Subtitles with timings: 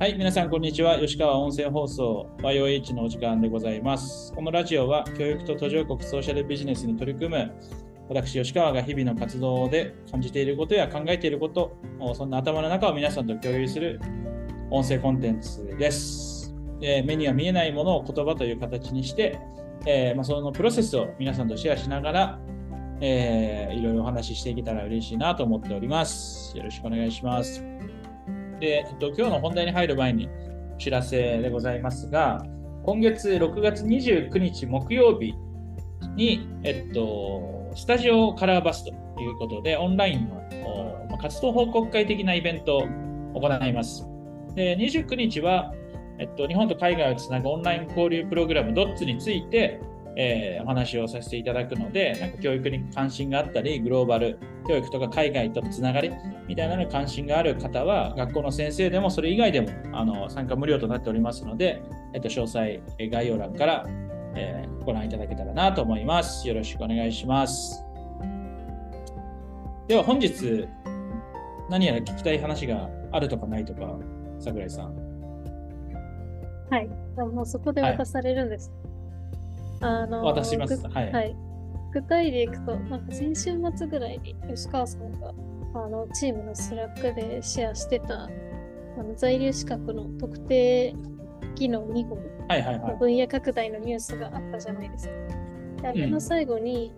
[0.00, 1.00] はい、皆さん、こんにちは。
[1.00, 4.32] 吉川音声放送 YOH のお時間でございます。
[4.32, 7.50] このラジオは、教育と途上国ソーシャルビジネスに取り組む、
[8.08, 11.76] 私、吉川が日々の活動で感じていることや考えていること、
[12.14, 14.00] そんな頭の中を皆さんと共有する
[14.70, 16.54] 音声コンテンツです。
[16.80, 19.36] え目には見えないものを言葉という形にして、
[19.84, 22.40] えーま、そのプロセスを皆さんとシェアしながら、
[23.00, 26.56] えーいろいろお話ししていけたら嬉しいなと思っております。
[26.56, 27.64] よろしくお願いします。
[28.60, 30.28] で、えっと、今日の本題に入る前に
[30.74, 32.44] お知らせでございますが、
[32.84, 35.34] 今月6月29日木曜日
[36.16, 38.90] に、えっと、スタジオカラーバスと
[39.20, 42.82] いうことで、オンラインの活動報告会的なイベントを
[43.34, 44.06] 行います。
[44.54, 45.72] で、29日は、
[46.18, 49.80] えっと、日本と海外をつなぐオンライン交流プログラム DOTS について、
[50.20, 56.10] えーお話をさせていただくので、なんか教育に関心があったり、グローバル教育とか海外とのつながり
[56.48, 61.80] みたいなのに関心がある方は、学校の先生でもそれ以外でもあの参加無料となっておりますので、
[62.12, 63.86] えっと、詳細、概要欄から、
[64.34, 66.48] えーご覧いただけたらなと思います。
[66.48, 67.84] よろしくお願いします。
[69.86, 70.66] では本日、
[71.68, 73.98] 何やら聞きたい話があるとかないとか、
[74.40, 74.96] 桜井さん。
[76.70, 76.88] はい。
[77.18, 78.72] もうそこで渡されるんです。
[79.80, 80.76] あの渡します。
[80.76, 81.12] ぐはい。
[81.12, 81.36] はい。
[81.92, 85.32] 具体でいくと、なんか先週末ぐらいに吉川さんが
[85.74, 88.28] あのチームのスラックでシェアしてたあ
[89.02, 90.94] の在留資格の特定
[91.54, 92.18] 技能2号
[92.48, 92.92] はいはいはい。
[92.92, 95.14] の分野拡大のニュースがあったじゃないですか。
[95.82, 96.92] であれの最後に、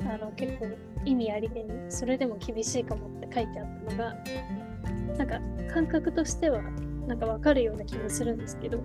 [0.00, 0.66] あの結構
[1.04, 4.14] 意味ありげにそれでも厳しいかもって書いてあったのが
[5.18, 5.40] なんか
[5.72, 6.62] 感覚としては
[7.06, 8.84] なんかわかるような気もするんですけどうん。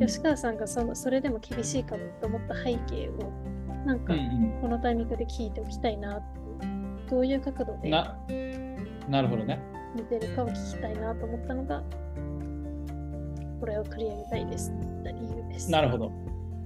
[0.00, 3.32] 吉川さんがそのそれでも厳しいかもと思った背景を
[3.86, 4.14] なんか
[4.60, 6.20] このタイミングで聞いておきたいな
[7.10, 8.16] どういう角度でな、
[9.08, 9.60] なるほどね。
[9.94, 11.82] 見てるかを聞きたいなと思ったのが
[13.60, 14.72] これを取り上げたいです
[15.04, 15.70] 理由です。
[15.70, 16.12] なるほど。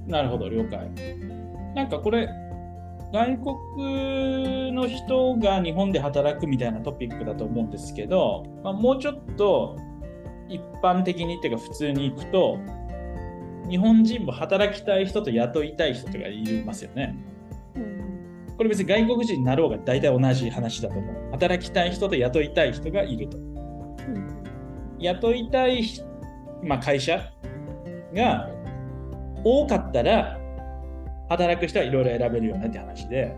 [0.06, 0.90] なるほど、了解。
[1.74, 2.28] なんかこれ、
[3.12, 9.76] 外国の人が日本で働くみたいなトピックだと思うんですけど、まあ、もうちょっと
[10.48, 12.58] 一般的にっていうか普通に行くと、
[13.68, 17.16] 日本人も働きたい人と雇いたい人とかいますよね。
[18.56, 21.30] これ別に外国人になろうが大体同じ話だと思う。
[21.32, 23.38] 働きたい人と雇いたい人がいると。
[24.98, 25.84] 雇いたい、
[26.62, 27.20] まあ、会社
[28.14, 28.48] が
[29.44, 30.38] 多かったら
[31.28, 33.36] 働く人はいろいろ選べるよねって話で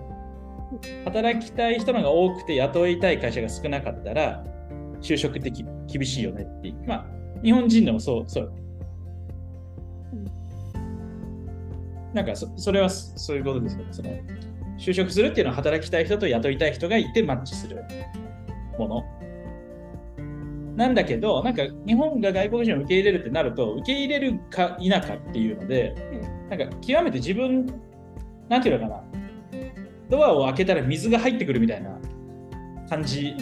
[1.05, 4.45] 働きたい人のが多くて雇いたい会社が少なかったら
[5.01, 7.07] 就職的厳しいよねってまあ
[7.43, 8.53] 日本人でもそうそう
[12.19, 13.93] なんかそそれはそそういうことですよね。
[13.93, 14.11] その
[14.77, 17.85] 就職するっていうのは働きたい人と雇いたい人がいてマッチする
[18.77, 19.05] もの。
[20.77, 25.95] なんだけど、なんか日本が外国人を受け入れるってなると、受け入れるか否かっていうので、
[26.51, 27.67] なんか極めて自分、
[28.49, 29.05] なんていうのかな、
[30.11, 31.97] ドアを開けたら水が入ってくるみたいな
[32.89, 33.37] 感じ。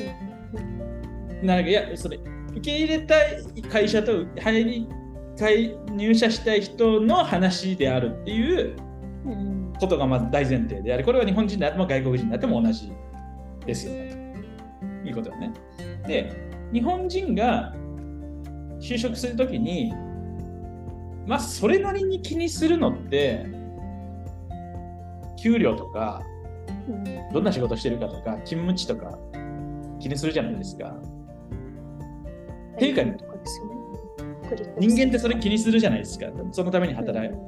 [1.42, 2.18] なんかいや、それ、
[2.50, 4.88] 受け入れたい会社と入り
[5.36, 8.76] たい入社したい人の話であるっていう
[9.24, 12.92] うんことがまず大前提であり、これは日本人であっても外国人であっても同じ
[13.66, 14.34] ですよね。
[15.04, 15.52] いいことだね。
[16.06, 16.32] で、
[16.72, 17.74] 日本人が
[18.80, 19.92] 就職するときに、
[21.26, 23.46] まあ、それなりに気にするのって、
[25.42, 26.22] 給料とか、
[26.88, 29.18] うんどんな仕事してるかとか、勤務地とか
[29.98, 30.96] 気にするじゃないですか。
[32.74, 33.26] っていうか
[34.78, 36.26] 人間ってそれ気にするじゃないですか。
[36.52, 37.38] そのために働いうん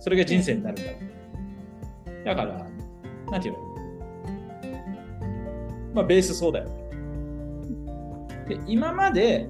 [0.00, 0.82] それが人生になるか
[2.24, 2.34] ら。
[2.34, 2.66] だから、
[3.30, 3.60] なんていうの？
[5.94, 6.74] まあ、ベースそうだよね。
[8.48, 9.48] で、今まで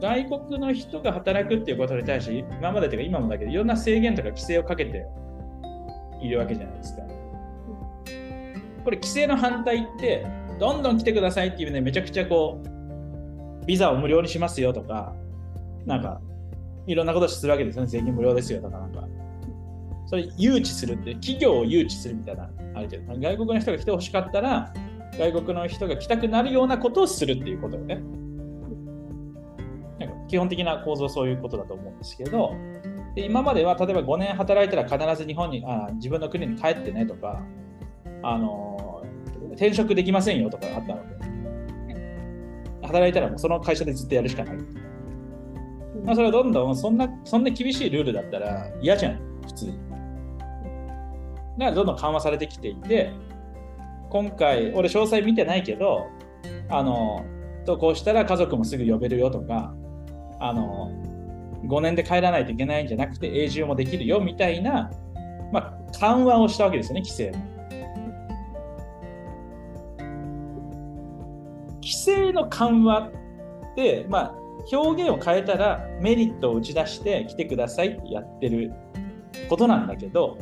[0.00, 5.06] 外国の人が働くっていうことに対して、今までというか今もだけど、いろんな制限とか規制をかけて
[6.22, 7.02] いるわけじゃないですか。
[8.84, 10.26] これ、規制の反対って、
[10.60, 15.14] どんどん来てくださいっていうね、めちゃくちゃこう、ビザを無料にしますよとか、
[15.88, 16.20] なんか、
[16.86, 17.88] いろんなことするわけですよね。
[17.88, 19.08] 税金無料ですよとか、なんか。
[20.06, 24.72] それ誘致するって、企業を誘致するみたいな、あるけど、外国の人が来てほしかったら、
[25.18, 28.00] 外国の人が来たくなるようなことをするっていうことよね。
[29.98, 32.52] なんか基本的な構造はそういうことだと思うんですけど、
[33.16, 37.42] で今までは例えば5年働いたら必ず日本にあ自分の国に帰ってねとか、
[38.22, 39.02] あの
[39.52, 41.16] 転職できませんよとかあったので、
[42.82, 44.56] 働いたらもうその会社でずっとやるしかない。
[46.04, 49.78] まあ、それはどんどんそんなそんな厳しいルールだったら嫌じゃん、普通に。
[51.58, 53.12] だからどんどん緩和されてきていて、
[54.10, 56.06] 今回、俺詳細見てないけど、
[56.68, 57.24] あの、
[57.66, 59.74] とこうしたら家族もすぐ呼べるよとか、
[60.40, 60.90] あの
[61.66, 64.90] 5年で帰らないといけないんじゃなくて永住もできるよみたいな、
[65.52, 67.38] まあ、緩和をしたわけですよね規制の。
[71.80, 73.12] 規制の緩和っ
[73.74, 74.34] て、まあ、
[74.70, 78.72] 表現を変えたらメリットを打ち出して来てくださいってやってる
[79.48, 80.38] ことなんだけど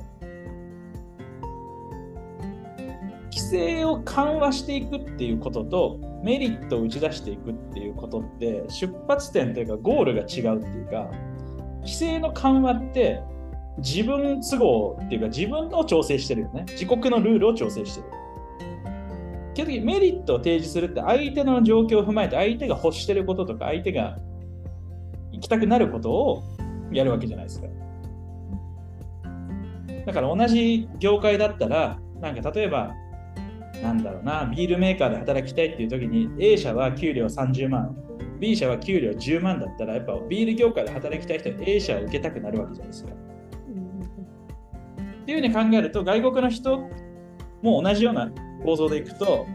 [3.30, 11.10] 規制を緩和していくっていうこととメリットを打ち出していくっていうことって出発点というかゴールが違うっていうか
[11.80, 13.22] 規制の緩和って
[13.78, 16.64] 自分都合っていうか自分を調整してるよね。
[16.70, 18.06] 自国のルールを調整してる。
[19.56, 24.18] 基本的にメリットを提示するって相手の状況を踏まえて相手が欲してることとか相手が
[25.32, 26.44] 行きたくなることを
[26.92, 27.68] やるわけじゃないですか。
[30.04, 32.92] だから同じ業界だったらなんか例えば
[33.82, 37.96] なんだろうなビールメーカーで働きたいっていう時に A 社は給料30万
[38.38, 43.12] B 社は給料10万だったらやっぱビール業界で働きたい人は A 社を受けたくなるわけじゃないですか。
[43.12, 43.14] っ
[45.24, 46.78] ていうふうに考えると外国の人
[47.62, 48.30] も同じような
[48.64, 49.46] 構造でいくと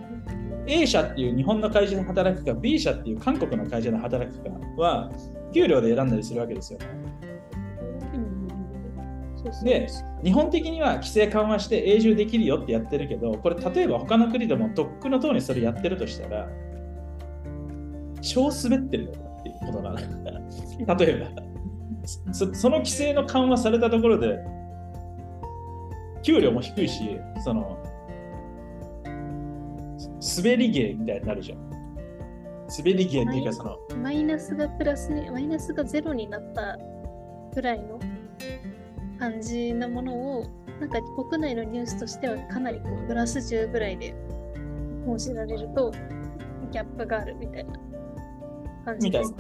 [0.68, 5.12] A 社っていう日本の会社で働くか B 社っていう韓国の会社で働くかは
[5.53, 6.80] 給料で選んだりするわけですよ。
[9.63, 9.88] で
[10.24, 16.48] 日本的には規制緩和して永住できるよってやってるけどこれ例えば他の国でもとっくの通りそれやってるとしたら
[18.21, 19.98] 超滑ってるよっていうことなの
[20.95, 21.44] 例えば
[22.31, 24.39] そその規制の緩和されたところで
[26.21, 27.77] 給料も低いしその
[30.21, 31.59] 滑り芸みたいになるじゃん。
[32.77, 36.77] 滑り芸っていうかそのマイナスがプラスに、マイナスがゼロになった
[37.53, 38.00] ぐらいの
[39.19, 40.45] 感じなものを、
[40.79, 44.15] なんか国内のニュースとしてはかなりこうプラス10ぐらいで
[45.06, 45.91] 報じられると、
[46.71, 47.74] ギャップがあるみたいな
[48.85, 49.35] 感じです。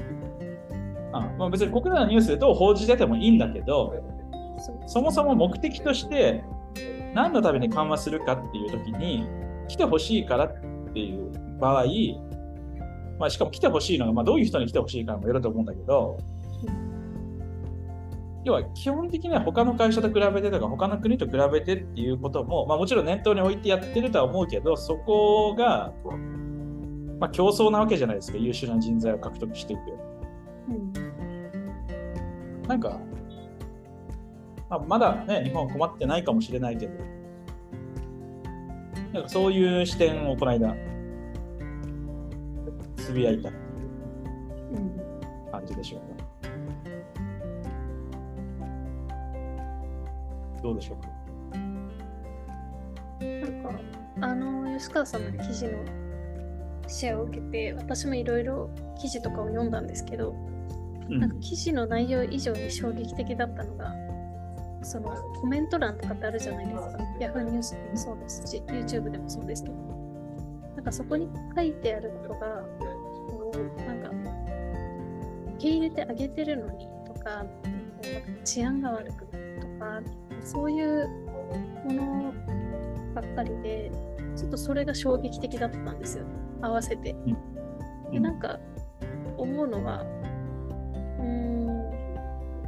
[1.13, 3.93] あまあ、別に国内のニュースでどう報じててもいいんだけど
[4.87, 6.41] そもそも目的として
[7.13, 9.27] 何のために緩和するかっていう時に
[9.67, 10.53] 来てほしいからっ
[10.93, 11.85] ていう場合、
[13.19, 16.17] まあ、しかも来てほしいのが、まあ、どういう人に来てほしいかもよると思うんだけど
[18.43, 25.93] 要は基本的には他の会社と比べてとか他の国と比べてっていうことも、まあ、もちろん念頭に置いてやってるとは思うけどそこが、
[27.19, 29.81] まあ、競争なわけじゃないですか優秀な人材を獲得していく。
[30.69, 31.11] うん
[32.71, 33.01] なんか、
[34.69, 36.93] まあ、まだね、日本は困ってないかもしれないけど、
[39.13, 40.75] なんかそういう視点をこの間、
[42.95, 43.65] つぶやいたっていう
[44.73, 46.21] うん感じでしょうか。
[50.63, 51.09] どうでしょうか。
[53.25, 53.71] なんか、
[54.21, 55.71] あの、吉川さんの記事の
[56.87, 58.69] シェアを受けて、私もいろいろ
[58.99, 60.33] 記事とかを読んだんですけど、
[61.09, 63.93] うんなんか記事の内容以上に衝撃的だったのが、
[64.83, 66.97] そのコメント欄とかってあるじゃないですか。
[67.19, 69.75] Yahoo ニュースでもそうですし、YouTube でもそうですけど。
[70.75, 72.63] なんかそこに書いてあることが、
[73.29, 74.09] こうなんか、
[75.55, 77.45] 受け入れてあげてるのにとか、
[78.43, 80.01] 治安が悪くなるとか、
[80.43, 81.07] そういう
[81.85, 82.33] もの
[83.13, 83.91] ばっかりで、
[84.35, 86.25] ちょっとそれが衝撃的だったんですよ。
[86.61, 87.15] 合わせて。
[88.11, 88.59] で、なんか、
[89.37, 90.01] 思うのは、
[91.19, 91.80] うーん、まあ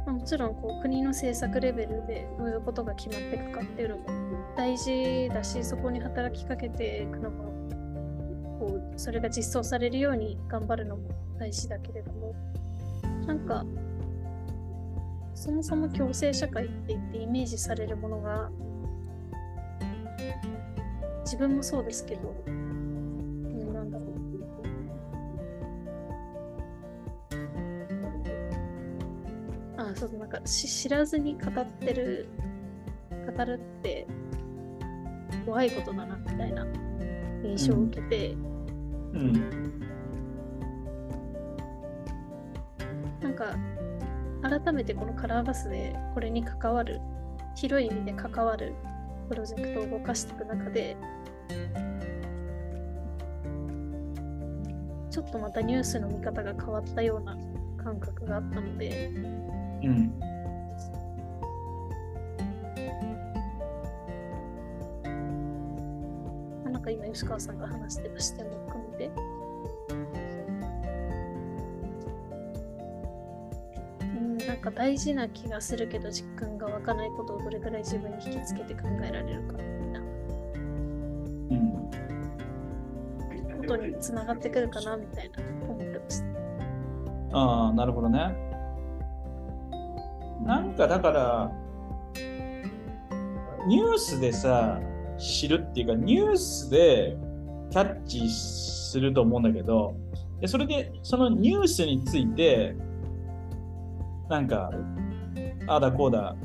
[0.06, 4.04] もちろんこう国の政策レベルでどういうことが決まっていくかっていうのも
[4.56, 7.44] 大事だし、そこに働きかけていくのも、
[8.58, 11.08] こうそれが実装されるように頑張るのも
[11.38, 12.34] 大事だけれども、
[13.26, 13.64] なんか、
[15.34, 18.50] そもそも共生社会って言ってイメージされるものが、
[21.24, 22.34] 自分もそうですけど、
[30.08, 32.28] そうなんかし知らずに語ってる、
[33.10, 34.06] 語るって
[35.46, 36.66] 怖いことだなみたいな
[37.42, 39.80] 印象を受けて、うん。
[43.22, 43.56] なんか
[44.42, 47.00] 改めてこのカラーバスでこれに関わる
[47.54, 48.74] 広い意味で関わる
[49.30, 50.96] プロジェクトを動かしていく中で
[55.10, 57.36] ちょっとまたニュースの見方が変わったような
[57.82, 59.10] 感覚があったので
[59.86, 60.12] うん。
[66.72, 69.10] なんか今吉川さんが話してた視点も含めて
[74.00, 81.90] うんなんか大事な気がするけど実感が湧かないことをどれくらい自分に引きつけて考えられるかみたいなうん。
[83.58, 85.38] ことにつながってくるかなみたいな
[85.68, 86.24] 思ってました。
[87.36, 88.34] ああ、なるほどね。
[90.44, 91.52] なんかだから、
[93.66, 94.78] ニュースでさ、
[95.18, 97.16] 知るっていうか、ニュースで
[97.70, 99.96] キャッチすると思うんだけど、
[100.40, 102.76] でそれでそのニュースについて、
[104.28, 104.70] なんか、
[105.66, 106.36] ああだこうだ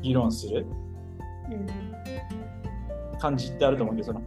[0.00, 0.66] 議論する。
[3.20, 4.22] 感じってあると思うけど、その、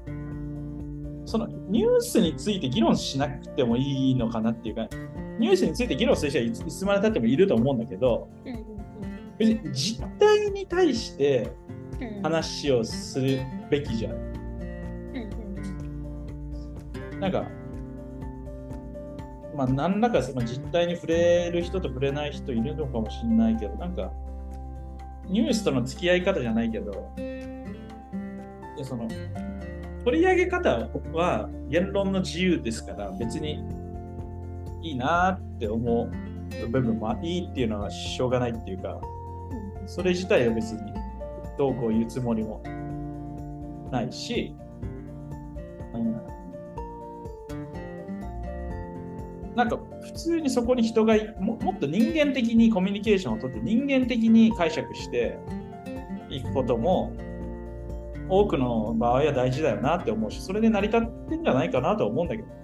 [1.25, 4.87] そのニュースについて議論しなくてもいいのかなっていうか、
[5.41, 8.29] ニュースについて議論する人はいつまでたってもいると思うんだけど、
[9.73, 11.51] 実態に対して
[11.99, 12.21] うん。
[12.23, 14.31] 話をするべきじゃん。
[17.19, 17.47] なんか、
[19.55, 24.11] まあ、何らかその実態に触れる人と触れない人いるのかもしれないけど、なんか、
[25.27, 29.07] ニュースとの付き合い方じゃないけど、でその
[30.03, 33.63] 取り上げ方は言論の自由ですから、別に
[34.81, 36.09] いいなって思
[36.63, 38.99] う部分もいいっていうのはしょうがないっていうか、
[39.85, 40.79] それ自体は別に
[41.57, 42.61] どうこう言うつもりも
[43.91, 44.55] ないし、
[45.93, 46.21] うん
[49.55, 55.37] なんか普通にそこに人がももっと人間的にコミュニケーションをとって人間的に解釈して
[56.29, 57.11] いくことも
[58.29, 62.60] 多くの場合は大事だよなって思うしそれで成り立ってんじゃないかなと思うんだけど。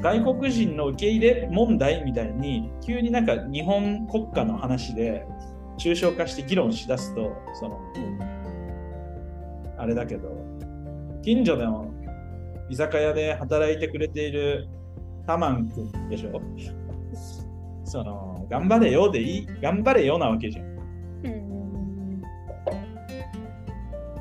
[0.00, 5.26] 外国人の受け入れ問題みたいに急になんか日本国家の話で
[5.78, 7.80] 抽象化して議論しだすとその
[9.76, 10.28] あれだけど
[11.22, 11.92] 近所の
[12.68, 14.68] 居酒屋で働いてくれている
[15.26, 16.40] タマン君でしょ？
[17.84, 20.66] その頑張れよでいい頑張れよなわけじゃん
[21.24, 22.20] うん。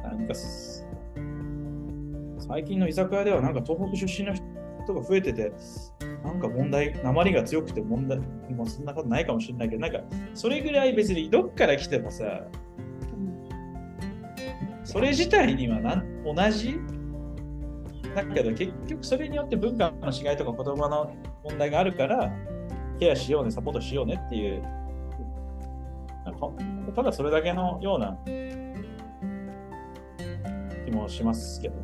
[0.04, 0.88] なんかす
[2.40, 4.46] 最近の居酒屋ではなんか東北出身の人
[4.94, 5.52] が増えてて、
[6.24, 10.00] なんか問題、鉛が強くて問題、もうそんなことないかもしれないけど、なんか
[10.34, 12.44] それぐらい別にどっから来てもさ、
[14.84, 16.80] それ自体にはなん同じ？
[18.16, 22.32] だけど結局それによって文化の違いとか言葉の問題があるから、
[23.00, 24.64] ケアしようね、サポートしようねっていう、
[26.96, 28.18] ただそれだけのような
[30.86, 31.84] 気もしますけど、ね、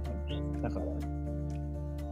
[0.62, 0.86] だから、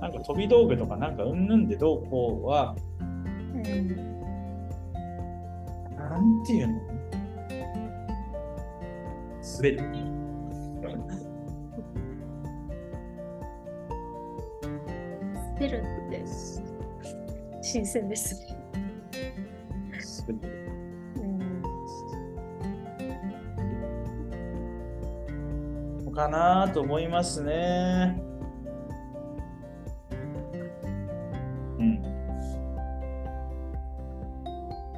[0.01, 3.61] なんか飛び道具とかなんかうんぬんでどうこうは、うん。
[5.95, 6.73] なんていうの？
[9.57, 9.77] 滑る。
[15.59, 16.63] 出るんです。
[17.61, 18.57] 新鮮ですね。
[20.27, 20.49] 滑る。
[26.07, 26.11] うん。
[26.11, 28.30] かなと思いますね。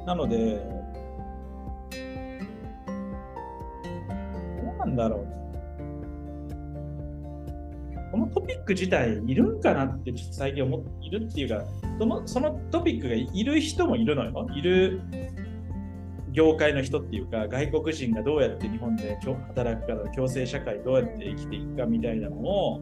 [0.06, 0.56] なので、
[4.62, 5.26] どうなんだろう。
[8.12, 11.64] このトピック自体いるんかなってちょっと最近思っているっていうか、
[11.98, 14.46] そのそのトピックがいる人もいるのよ。
[14.54, 15.00] いる
[16.32, 19.18] 業界の人っていうか、外国人がどうやって日本で
[19.48, 22.80] 働くかの共生社会どうやって生きていくかみたいなのを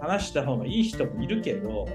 [0.00, 1.86] 話した方がいい人もいるけど、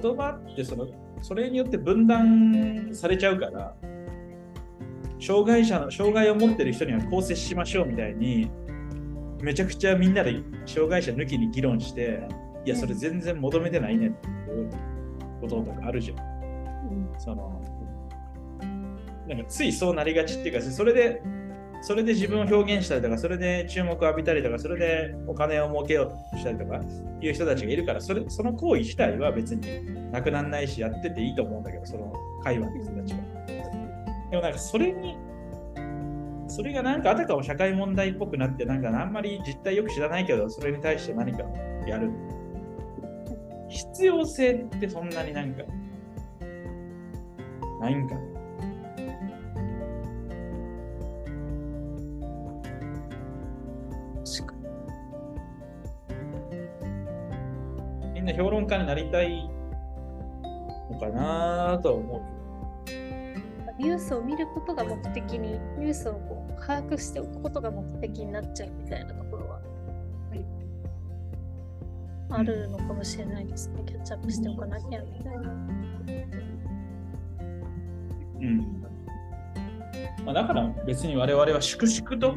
[0.00, 0.86] 言葉ってその
[1.22, 3.74] それによって分断されちゃうから、
[5.20, 8.50] 障害者の障害を持ってる人にはこう接しましょうみたいに、
[9.40, 12.26] めちゃくちゃみんなで障害者抜きに議論して、
[12.64, 14.70] いや、それ全然求めてないねっていう
[15.40, 16.18] こととかあるじゃん。
[16.18, 17.60] うんその
[19.28, 21.20] なんかついそうなりがちっていうかそれで
[21.86, 26.80] それで自分を表現したりとかそれで注目を浴びたりとかそれでお金を儲けようとしたりとか
[27.20, 32.12] いう人たちがいるからそれその行為自体は別になくならないしやってていいと思うんだけどその
[32.42, 33.20] 会話の人たちは
[34.32, 35.16] でもなんかそれに
[36.48, 41.44] それがなんかあたかも社会問題っぽくなってなんかあんまり実態よく知らないけどそれに対して何か
[41.86, 42.10] やる？
[43.68, 45.62] 必要性ってそんなになんか
[47.80, 48.35] ないんかな？
[58.26, 59.48] な評論家になりたい
[60.90, 62.22] のかなとは思う。
[63.78, 69.60] ニュースを見ることが目的に、ニュースをこう把握しておくことが目的になっちゃうみたいなところは、
[72.30, 73.82] あるのかもしれないですね。
[73.86, 75.50] キャッチアップしておかなきゃみたいな。
[78.40, 78.82] うん。
[80.24, 82.34] まあ、だから別に我々は粛々と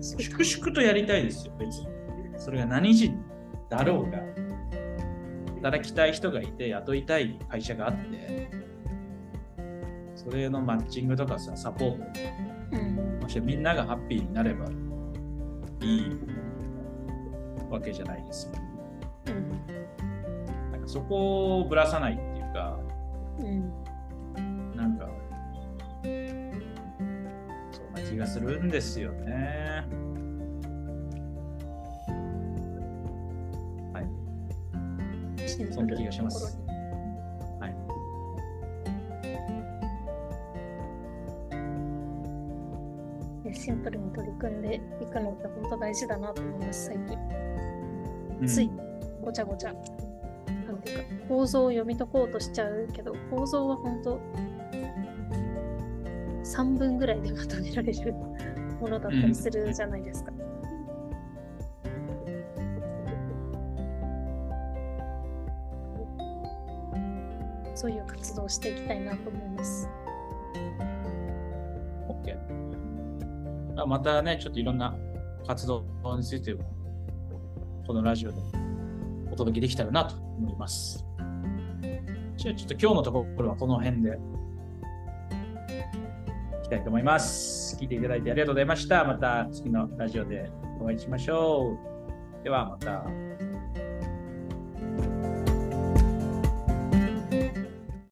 [0.00, 1.88] 粛々とやりたいですよ別に。
[2.36, 3.12] それが何時
[3.68, 4.18] だろうが
[5.58, 8.48] 働きたい人がいて、雇いたい会社があって、
[10.14, 12.04] それのマッチングとかさ、サポート、
[12.72, 13.18] うん。
[13.22, 14.66] そしてみんながハッピーになれば
[15.80, 16.18] いい
[17.70, 18.58] わけじゃないですか。
[19.26, 19.50] うん。
[20.72, 22.78] なんかそこをぶらさないっていうか、
[23.38, 23.72] うん。
[24.76, 25.08] なんか、
[27.72, 29.84] そんな気がするんですよね。
[35.72, 36.58] そんな気がします
[37.60, 37.74] はい。
[43.54, 47.18] シンプルに取り組んでいくのって本当大事だなと思います、最近。
[48.40, 48.70] うんつい
[49.24, 49.72] ごちゃごちゃ。
[49.72, 54.20] なんていうか、構造を読み解こうとしちゃうけど、構造は本当
[56.44, 58.12] 3分ぐらいでまとめられる
[58.80, 60.27] ものだったりするじゃないですか。
[67.78, 69.88] そういう活動をしていきたいなと思います。
[72.08, 72.36] OK。
[73.86, 74.96] またね、ちょっといろんな
[75.46, 75.84] 活動
[76.16, 76.56] について、
[77.86, 78.38] このラジオで
[79.30, 81.06] お届けできたらなと思います。
[82.36, 84.12] じゃあちょっと今日のところはこの辺でい
[86.64, 87.76] きたいと思います。
[87.76, 89.04] 聞いていただいてありがとうございました。
[89.04, 91.78] また次のラジオでお会いしましょ
[92.40, 92.42] う。
[92.42, 93.27] ではまた。